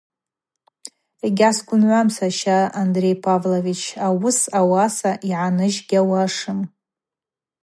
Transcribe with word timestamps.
Йгьгӏасгвынгӏвуам, 1.27 2.07
саща… 2.17 2.57
–Андрей 2.69 3.15
Павлович, 3.25 3.81
ауыс 4.07 4.39
ауаса 4.59 5.11
йгӏаныжь 5.29 5.79
йгьауашым. 5.81 6.59